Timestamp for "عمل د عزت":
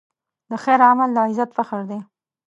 0.89-1.49